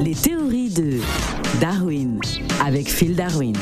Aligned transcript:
Les 0.00 0.14
théories 0.14 0.70
de 0.70 1.00
Darwin 1.60 2.20
avec 2.64 2.88
Phil 2.88 3.14
Darwin. 3.16 3.54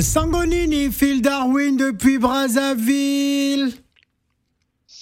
Sangonini, 0.00 0.90
Phil 0.90 1.20
Darwin 1.20 1.76
depuis 1.76 2.18
Brazzaville. 2.18 3.87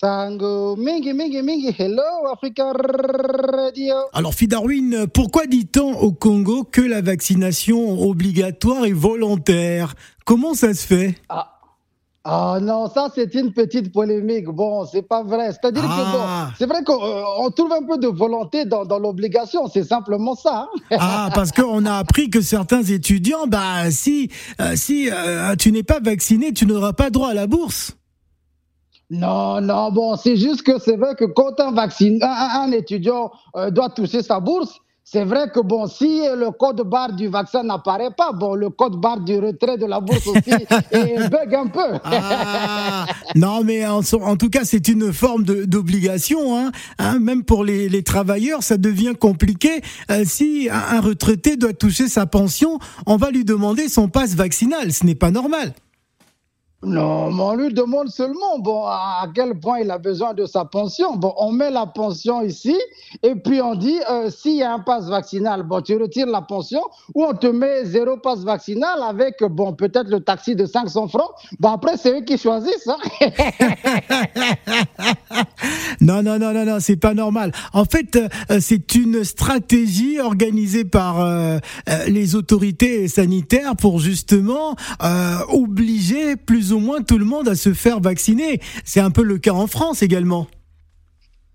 Sango, 0.00 0.76
mingi, 0.76 1.14
mingi, 1.14 1.40
mingi, 1.40 1.74
hello, 1.78 2.02
Africa 2.30 2.70
Radio. 2.74 3.94
Alors, 4.12 4.34
Phil 4.34 4.46
Darwin, 4.48 5.06
pourquoi 5.06 5.46
dit-on 5.46 5.98
au 5.98 6.12
Congo 6.12 6.64
que 6.64 6.82
la 6.82 7.00
vaccination 7.00 8.02
obligatoire 8.02 8.84
est 8.84 8.92
volontaire? 8.92 9.94
Comment 10.26 10.52
ça 10.52 10.74
se 10.74 10.86
fait? 10.86 11.14
Ah. 11.30 11.50
Ah 12.24 12.58
non, 12.60 12.90
ça 12.92 13.08
c'est 13.14 13.32
une 13.36 13.54
petite 13.54 13.90
polémique. 13.90 14.46
Bon, 14.46 14.84
c'est 14.84 15.00
pas 15.00 15.22
vrai. 15.22 15.52
C'est-à-dire 15.52 15.82
que 15.84 15.88
Ah. 15.88 16.46
bon, 16.48 16.52
c'est 16.58 16.66
vrai 16.66 16.84
qu'on 16.84 17.02
euh, 17.02 17.48
trouve 17.56 17.72
un 17.72 17.86
peu 17.86 17.96
de 17.96 18.08
volonté 18.08 18.66
dans, 18.66 18.84
dans 18.84 18.98
l'obligation. 18.98 19.66
C'est 19.72 19.84
simplement 19.84 20.34
ça. 20.34 20.68
hein. 20.90 20.96
Ah, 21.00 21.30
parce 21.34 21.52
qu'on 21.52 21.86
a 21.86 21.94
appris 21.94 22.28
que 22.28 22.42
certains 22.42 22.82
étudiants, 22.82 23.46
bah, 23.46 23.90
si, 23.90 24.30
euh, 24.60 24.76
si 24.76 25.08
euh, 25.10 25.54
tu 25.56 25.72
n'es 25.72 25.84
pas 25.84 26.00
vacciné, 26.00 26.52
tu 26.52 26.66
n'auras 26.66 26.92
pas 26.92 27.08
droit 27.08 27.30
à 27.30 27.34
la 27.34 27.46
bourse. 27.46 27.96
Non, 29.10 29.60
non, 29.60 29.92
bon, 29.92 30.16
c'est 30.16 30.36
juste 30.36 30.62
que 30.62 30.78
c'est 30.80 30.96
vrai 30.96 31.14
que 31.14 31.24
quand 31.26 31.60
un, 31.60 32.72
étudiant 32.72 33.30
euh, 33.54 33.70
doit 33.70 33.88
toucher 33.88 34.22
sa 34.22 34.40
bourse, 34.40 34.80
c'est 35.08 35.22
vrai 35.22 35.48
que 35.54 35.60
bon, 35.60 35.86
si 35.86 36.22
le 36.36 36.50
code 36.50 36.82
barre 36.82 37.12
du 37.12 37.28
vaccin 37.28 37.62
n'apparaît 37.62 38.10
pas, 38.10 38.32
bon, 38.32 38.56
le 38.56 38.70
code 38.70 38.96
barre 38.96 39.20
du 39.20 39.38
retrait 39.38 39.78
de 39.78 39.86
la 39.86 40.00
bourse 40.00 40.26
aussi 40.26 40.50
bug 41.30 41.54
un 41.54 41.68
peu. 41.68 42.00
Ah, 42.02 43.06
non, 43.36 43.62
mais 43.62 43.86
en, 43.86 44.02
tout 44.02 44.50
cas, 44.50 44.64
c'est 44.64 44.88
une 44.88 45.12
forme 45.12 45.44
d'obligation. 45.44 46.58
Hein, 46.58 46.72
hein, 46.98 47.20
même 47.20 47.44
pour 47.44 47.62
les, 47.62 47.88
les 47.88 48.02
travailleurs, 48.02 48.64
ça 48.64 48.78
devient 48.78 49.14
compliqué. 49.16 49.80
Euh, 50.10 50.24
si 50.24 50.68
un, 50.68 50.96
un 50.96 51.00
retraité 51.00 51.56
doit 51.56 51.72
toucher 51.72 52.08
sa 52.08 52.26
pension, 52.26 52.80
on 53.06 53.16
va 53.16 53.30
lui 53.30 53.44
demander 53.44 53.88
son 53.88 54.08
passe 54.08 54.34
vaccinal. 54.34 54.92
Ce 54.92 55.06
n'est 55.06 55.14
pas 55.14 55.30
normal. 55.30 55.72
Non, 56.82 57.32
mais 57.32 57.42
on 57.42 57.54
lui 57.56 57.72
demande 57.74 58.08
seulement 58.10 58.58
bon, 58.60 58.84
à 58.84 59.26
quel 59.34 59.58
point 59.58 59.80
il 59.80 59.90
a 59.90 59.98
besoin 59.98 60.34
de 60.34 60.46
sa 60.46 60.64
pension. 60.64 61.16
Bon, 61.16 61.32
on 61.38 61.50
met 61.50 61.70
la 61.70 61.86
pension 61.86 62.42
ici 62.42 62.76
et 63.22 63.34
puis 63.34 63.60
on 63.60 63.74
dit 63.74 63.98
euh, 64.10 64.30
s'il 64.30 64.56
y 64.56 64.62
a 64.62 64.72
un 64.74 64.78
passe 64.80 65.06
vaccinal, 65.08 65.62
bon, 65.64 65.80
tu 65.80 65.96
retires 65.96 66.26
la 66.26 66.42
pension 66.42 66.82
ou 67.14 67.24
on 67.24 67.34
te 67.34 67.46
met 67.46 67.86
zéro 67.86 68.18
passe 68.18 68.40
vaccinal 68.44 69.02
avec 69.02 69.42
bon, 69.42 69.72
peut-être 69.72 70.08
le 70.08 70.20
taxi 70.20 70.54
de 70.54 70.66
500 70.66 71.08
francs. 71.08 71.30
Bon, 71.58 71.70
après, 71.70 71.96
c'est 71.96 72.20
eux 72.20 72.22
qui 72.24 72.38
choisissent. 72.38 72.88
hein. 72.88 72.98
Non, 76.00 76.22
non, 76.22 76.38
non, 76.38 76.52
non, 76.52 76.64
non, 76.64 76.76
c'est 76.80 76.96
pas 76.96 77.14
normal. 77.14 77.52
En 77.72 77.84
fait, 77.84 78.16
euh, 78.16 78.58
c'est 78.60 78.94
une 78.94 79.24
stratégie 79.24 80.20
organisée 80.20 80.84
par 80.84 81.20
euh, 81.20 81.58
euh, 81.88 82.04
les 82.06 82.34
autorités 82.34 83.08
sanitaires 83.08 83.74
pour 83.76 83.98
justement 83.98 84.76
euh, 85.02 85.36
obliger 85.48 86.36
plus 86.36 86.65
ou 86.72 86.78
moins 86.78 87.02
tout 87.02 87.18
le 87.18 87.24
monde 87.24 87.48
à 87.48 87.54
se 87.54 87.72
faire 87.74 88.00
vacciner. 88.00 88.60
C'est 88.84 89.00
un 89.00 89.10
peu 89.10 89.22
le 89.22 89.38
cas 89.38 89.52
en 89.52 89.66
France 89.66 90.02
également. 90.02 90.46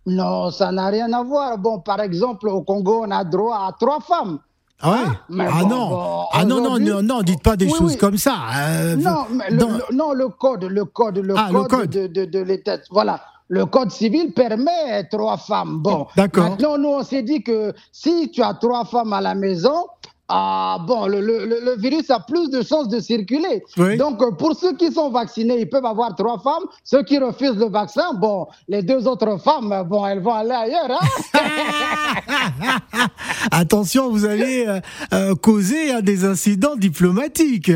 non, 0.05 0.49
ça 0.51 0.71
n'a 0.71 0.87
rien 0.87 1.11
à 1.13 1.23
voir. 1.23 1.57
Bon, 1.57 1.79
par 1.79 1.99
exemple, 2.01 2.47
au 2.49 2.61
Congo, 2.63 3.03
on 3.05 3.11
a 3.11 3.23
droit 3.23 3.67
à 3.67 3.71
trois 3.79 3.99
femmes. 3.99 4.39
Ah 4.83 4.91
ouais? 4.91 4.97
Mais 5.29 5.45
Ah 5.47 5.61
bon, 5.61 5.67
non 5.69 5.89
bon, 5.89 6.23
Ah 6.33 6.43
non, 6.45 6.59
non, 6.61 6.79
non, 6.79 7.03
non, 7.03 7.21
dites 7.21 7.43
pas 7.43 7.55
des 7.55 7.65
Oui, 7.67 7.71
choses 7.77 7.91
oui. 7.91 7.97
comme 7.97 8.17
ça. 8.17 8.35
Euh, 8.57 8.95
Non, 8.95 9.25
mais 9.29 9.51
le, 9.51 9.93
non, 9.95 10.13
le 10.13 10.29
code, 10.29 10.63
le 10.63 10.85
code, 10.85 11.19
le 11.19 11.35
Ah, 11.37 11.49
le 11.51 11.63
code. 11.65 11.89
de, 11.91 12.07
de, 12.07 12.25
de 12.25 12.39
l'État. 12.39 12.77
Voilà. 12.89 13.21
Le 13.47 13.65
code 13.67 13.91
civil 13.91 14.31
permet 14.33 15.03
trois 15.11 15.37
femmes. 15.37 15.81
Bon, 15.83 16.07
D'accord. 16.15 16.51
Maintenant, 16.51 16.77
nous, 16.79 16.89
on 16.89 17.03
s'est 17.03 17.21
dit 17.21 17.43
que 17.43 17.73
si 17.91 18.31
tu 18.31 18.41
as 18.41 18.53
trois 18.55 18.85
femmes 18.85 19.13
à 19.13 19.21
la 19.21 19.35
maison, 19.35 19.85
ah, 20.33 20.77
bon, 20.87 21.07
le, 21.07 21.19
le- 21.19 21.45
le- 21.45 21.75
virus 21.77 22.09
a 22.09 22.19
plus 22.19 22.49
de 22.49 22.61
chances 22.61 22.87
de 22.87 22.99
circuler. 22.99 23.63
Oui. 23.77 23.97
Donc, 23.97 24.21
euh, 24.21 24.31
pour 24.31 24.55
ceux 24.55 24.73
qui 24.75 24.91
sont 24.91 25.09
vaccinés, 25.09 25.59
ils 25.59 25.69
peuvent 25.69 25.85
avoir 25.85 26.15
trois 26.15 26.39
femmes. 26.39 26.63
Ceux 26.83 27.03
qui 27.03 27.17
refusent 27.19 27.57
le 27.57 27.69
vaccin, 27.69 28.13
bon, 28.13 28.47
les 28.69 28.81
deux 28.81 29.07
autres 29.07 29.37
femmes, 29.41 29.83
bon, 29.89 30.05
elles 30.05 30.21
vont 30.21 30.33
aller 30.33 30.51
ailleurs. 30.51 30.89
hein. 30.89 31.07
Attention, 33.51 34.09
vous 34.09 34.25
allez 34.25 34.65
euh, 34.67 34.79
euh, 35.13 35.35
causer 35.35 35.91
hein, 35.91 36.01
des 36.01 36.25
incidents 36.25 36.75
diplomatiques. 36.75 37.71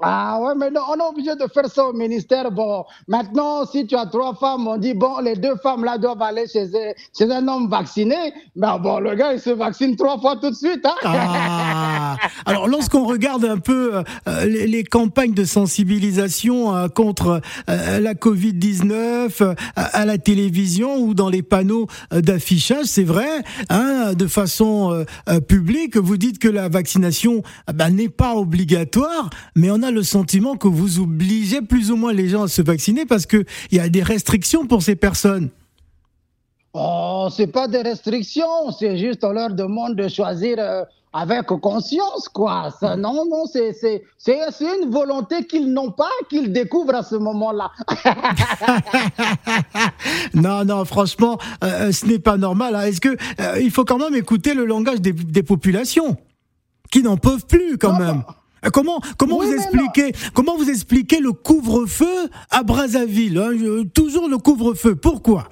Ah 0.00 0.38
ouais, 0.40 0.54
mais 0.56 0.70
non, 0.70 0.82
on 0.90 0.96
est 0.96 1.08
obligé 1.08 1.34
de 1.34 1.46
faire 1.52 1.66
ça 1.66 1.84
au 1.86 1.92
ministère. 1.92 2.50
Bon, 2.52 2.84
maintenant, 3.08 3.66
si 3.66 3.86
tu 3.86 3.96
as 3.96 4.06
trois 4.06 4.34
femmes, 4.34 4.66
on 4.68 4.76
dit, 4.76 4.94
bon, 4.94 5.18
les 5.18 5.34
deux 5.34 5.56
femmes 5.56 5.84
là 5.84 5.98
doivent 5.98 6.22
aller 6.22 6.46
chez, 6.46 6.66
chez 7.16 7.30
un 7.30 7.46
homme 7.48 7.68
vacciné. 7.68 8.32
Ben 8.54 8.78
bon, 8.78 9.00
le 9.00 9.14
gars, 9.16 9.32
il 9.32 9.40
se 9.40 9.50
vaccine 9.50 9.96
trois 9.96 10.18
fois 10.20 10.36
tout 10.36 10.50
de 10.50 10.54
suite. 10.54 10.84
Hein? 10.84 10.94
Ah. 11.04 12.16
Alors, 12.46 12.68
lorsqu'on 12.68 13.04
regarde 13.06 13.44
un 13.44 13.58
peu 13.58 14.02
euh, 14.28 14.44
les, 14.44 14.66
les 14.66 14.84
campagnes 14.84 15.34
de 15.34 15.44
sensibilisation 15.44 16.74
euh, 16.74 16.88
contre 16.88 17.40
euh, 17.68 18.00
la 18.00 18.14
Covid-19 18.14 19.42
euh, 19.42 19.54
à, 19.76 20.04
la 20.04 20.18
télévision 20.18 20.96
ou 20.98 21.14
dans 21.14 21.28
les 21.28 21.42
panneaux 21.42 21.86
euh, 22.12 22.20
d'affichage, 22.20 22.86
c'est 22.86 23.04
vrai, 23.04 23.28
hein, 23.68 24.12
de 24.14 24.26
façon 24.26 25.04
euh, 25.28 25.40
publique, 25.40 25.96
vous 25.96 26.16
dites 26.16 26.38
que 26.38 26.48
la 26.48 26.68
vaccination 26.68 27.42
ben, 27.72 27.90
n'est 27.90 28.08
pas 28.08 28.34
obligatoire, 28.34 29.30
mais 29.54 29.70
on 29.70 29.82
a 29.82 29.87
le 29.90 30.02
sentiment 30.02 30.56
que 30.56 30.68
vous 30.68 31.00
obligez 31.00 31.62
plus 31.62 31.90
ou 31.90 31.96
moins 31.96 32.12
les 32.12 32.28
gens 32.28 32.44
à 32.44 32.48
se 32.48 32.62
vacciner 32.62 33.06
parce 33.06 33.26
qu'il 33.26 33.44
y 33.72 33.78
a 33.78 33.88
des 33.88 34.02
restrictions 34.02 34.66
pour 34.66 34.82
ces 34.82 34.96
personnes. 34.96 35.48
Oh, 36.74 37.28
c'est 37.34 37.46
pas 37.48 37.66
des 37.66 37.82
restrictions, 37.82 38.70
c'est 38.78 38.98
juste 38.98 39.24
on 39.24 39.32
leur 39.32 39.50
demande 39.50 39.96
de 39.96 40.06
choisir 40.06 40.56
euh, 40.58 40.84
avec 41.12 41.46
conscience, 41.46 42.28
quoi. 42.28 42.70
Ça, 42.78 42.94
non, 42.94 43.24
non, 43.28 43.46
c'est 43.50 43.72
c'est- 43.72 44.04
c'est- 44.18 44.38
c'est 44.52 44.82
une 44.82 44.90
volonté 44.90 45.46
qu'ils 45.46 45.72
n'ont 45.72 45.90
pas, 45.90 46.10
qu'ils 46.28 46.52
découvrent 46.52 46.94
à 46.94 47.02
ce 47.02 47.16
moment-là. 47.16 47.70
non, 50.34 50.64
non, 50.64 50.84
franchement, 50.84 51.38
euh, 51.64 51.92
ce 51.92 52.06
n'est 52.06 52.18
pas 52.18 52.36
normal. 52.36 52.74
hein. 52.76 52.82
Est-ce 52.82 53.00
que 53.00 53.16
euh, 53.40 53.60
il 53.60 53.70
faut 53.70 53.84
quand 53.84 53.98
même 53.98 54.14
écouter 54.14 54.54
le 54.54 54.64
langage 54.66 55.00
des, 55.00 55.12
des 55.12 55.42
populations 55.42 56.16
qui 56.90 57.02
n'en 57.02 57.16
peuvent 57.16 57.46
plus 57.46 57.78
quand 57.78 57.92
Non, 57.94 57.98
même? 57.98 58.22
Euh, 58.28 58.32
Comment 58.72 59.00
comment 59.16 59.38
Oui, 59.38 59.46
vous 59.46 59.52
expliquez 59.54 60.12
comment 60.34 60.56
vous 60.56 60.68
expliquez 60.68 61.20
le 61.20 61.32
couvre-feu 61.32 62.28
à 62.50 62.62
Brazzaville 62.62 63.38
hein, 63.38 63.82
Toujours 63.94 64.28
le 64.28 64.38
couvre-feu. 64.38 64.96
Pourquoi? 64.96 65.48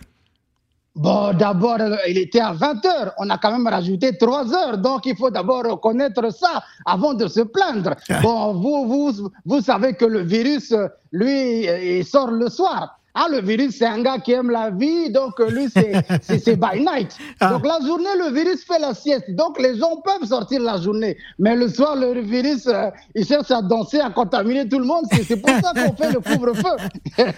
Bon, 0.96 1.34
d'abord, 1.34 1.78
euh, 1.78 1.94
il 2.08 2.16
était 2.16 2.40
à 2.40 2.52
20 2.54 2.86
heures. 2.86 3.12
On 3.18 3.28
a 3.28 3.36
quand 3.36 3.52
même 3.52 3.66
rajouté 3.66 4.16
3 4.16 4.54
heures. 4.54 4.78
Donc, 4.78 5.04
il 5.04 5.14
faut 5.14 5.30
d'abord 5.30 5.62
reconnaître 5.64 6.32
ça 6.32 6.62
avant 6.86 7.12
de 7.12 7.28
se 7.28 7.40
plaindre. 7.40 7.94
Ah. 8.08 8.20
Bon, 8.22 8.54
vous, 8.54 8.86
vous, 8.86 9.30
vous 9.44 9.60
savez 9.60 9.92
que 9.92 10.06
le 10.06 10.22
virus, 10.22 10.72
euh, 10.72 10.88
lui, 11.12 11.68
euh, 11.68 11.98
il 11.98 12.04
sort 12.04 12.30
le 12.30 12.48
soir. 12.48 12.98
Ah, 13.19 13.28
le 13.31 13.41
virus, 13.41 13.77
c'est 13.78 13.87
un 13.87 14.03
gars 14.03 14.19
qui 14.19 14.32
aime 14.32 14.50
la 14.50 14.69
vie, 14.71 15.10
donc 15.10 15.41
euh, 15.41 15.49
lui, 15.49 15.69
c'est- 15.75 16.56
by 16.56 16.81
night. 16.81 17.16
Ah. 17.41 17.53
Donc, 17.53 17.65
la 17.66 17.78
journée, 17.87 18.10
le 18.19 18.31
virus 18.34 18.62
fait 18.66 18.78
la 18.78 18.93
sieste. 18.93 19.31
Donc, 19.31 19.59
les 19.59 19.78
gens 19.78 19.97
peuvent 20.04 20.28
sortir 20.28 20.60
la 20.60 20.78
journée. 20.78 21.16
Mais 21.38 21.56
le 21.56 21.69
soir, 21.71 21.97
le 21.97 22.21
virus, 22.21 22.66
euh, 22.66 22.91
il 23.15 23.25
cherche 23.27 23.50
à 23.50 23.62
danser, 23.62 24.00
à 24.00 24.10
contaminer 24.10 24.69
tout 24.69 24.78
le 24.78 24.84
monde. 24.84 25.04
C'est 25.27 25.41
pour 25.41 25.49
ça 25.49 25.72
qu'on 25.75 25.97
fait 25.97 26.12
le 26.12 26.21
couvre-feu. 26.21 26.77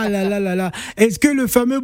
Ah 0.00 0.06
là 0.10 0.24
là 0.24 0.40
là 0.40 0.54
là 0.54 0.70
Est-ce 0.96 1.18
que 1.18 1.28
le 1.28 1.46
fameux 1.46 1.80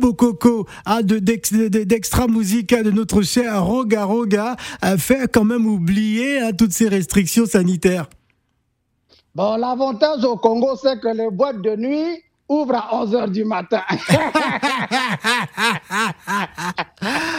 ah, 0.85 1.03
de- 1.03 1.19
d'Extra 1.19 2.27
Musica 2.27 2.83
de 2.83 2.91
notre 2.91 3.23
cher 3.23 3.65
Roga 3.65 4.05
Roga 4.05 4.57
a 4.83 4.97
fait 4.97 5.31
quand 5.33 5.45
même 5.45 5.67
oublier 5.67 6.41
hein, 6.41 6.51
toutes 6.57 6.73
ces 6.73 6.89
restrictions 6.89 7.47
sanitaires? 7.47 8.07
Bon, 9.35 9.57
l'avantage 9.57 10.25
au 10.25 10.37
Congo, 10.37 10.77
c'est 10.81 11.01
que 11.01 11.09
les 11.09 11.31
boîtes 11.31 11.61
de 11.63 11.77
nuit 11.77 12.23
ouvrent 12.49 12.75
à 12.77 12.89
11 12.95 13.15
h 13.15 13.31
du 13.31 13.45
matin. 13.45 13.83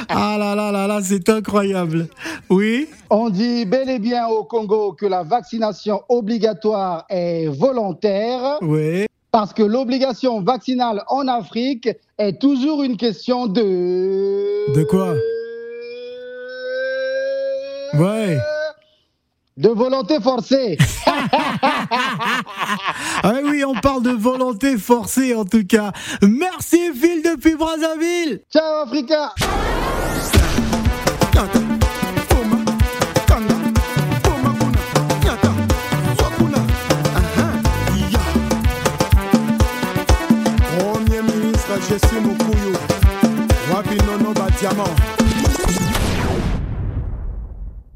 Ah 0.08 0.38
là 0.40 0.56
là 0.56 0.72
là 0.72 0.88
là, 0.88 1.00
c'est 1.04 1.28
incroyable. 1.30 2.08
Oui? 2.50 2.88
On 3.10 3.30
dit 3.30 3.66
bel 3.66 3.90
et 3.90 4.00
bien 4.00 4.28
au 4.28 4.44
Congo 4.44 4.94
que 4.94 5.06
la 5.06 5.24
vaccination 5.24 6.02
obligatoire 6.10 7.06
est 7.10 7.48
volontaire 7.48 8.58
Oui. 8.62 9.06
parce 9.32 9.54
que 9.54 9.64
l'obligation 9.64 10.42
vaccinale 10.42 11.04
en 11.08 11.28
Afrique 11.28 11.90
est 12.18 12.40
toujours 12.40 12.84
une 12.84 12.98
question 12.98 13.48
de... 13.48 14.74
De 14.76 14.84
quoi? 14.84 15.14
Ouais. 17.98 18.38
De 19.58 19.70
volonté 19.70 20.20
forcée. 20.20 20.78
ah 23.24 23.34
oui, 23.42 23.64
on 23.64 23.74
parle 23.74 24.04
de 24.04 24.10
volonté 24.10 24.78
forcée 24.78 25.34
en 25.34 25.46
tout 25.46 25.66
cas. 25.66 25.94
Merci 26.22 26.92
Phil 26.94 27.22
depuis 27.24 27.56
Brazzaville. 27.56 28.42
Ciao 28.52 28.84
Africa. 28.84 29.34
Premier 40.78 41.22
ministre 41.22 41.80
Jessie 41.90 42.20
Mukuyu, 42.22 42.74
wapi 43.72 43.96
nono 44.06 44.34
ba 44.34 44.48
diamant. 44.60 45.25